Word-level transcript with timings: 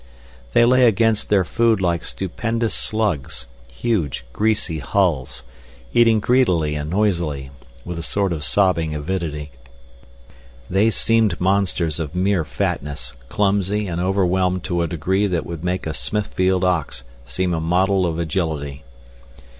They 0.53 0.65
lay 0.65 0.87
against 0.87 1.29
their 1.29 1.43
food 1.43 1.79
like 1.79 2.03
stupendous 2.03 2.73
slugs, 2.73 3.45
huge, 3.71 4.25
greasy 4.33 4.79
hulls, 4.79 5.43
eating 5.93 6.19
greedily 6.19 6.73
and 6.73 6.89
noisily, 6.89 7.51
with 7.85 7.99
a 7.99 8.01
sort 8.01 8.33
of 8.33 8.43
sobbing 8.43 8.95
avidity. 8.95 9.51
They 10.67 10.89
seemed 10.89 11.39
monsters 11.39 11.99
of 11.99 12.15
mere 12.15 12.43
fatness, 12.43 13.15
clumsy 13.29 13.85
and 13.85 14.01
overwhelmed 14.01 14.63
to 14.63 14.81
a 14.81 14.87
degree 14.87 15.27
that 15.27 15.45
would 15.45 15.63
make 15.63 15.85
a 15.85 15.93
Smithfield 15.93 16.63
ox 16.65 17.03
seem 17.23 17.53
a 17.53 17.59
model 17.61 18.03
of 18.07 18.17
agility. 18.17 18.83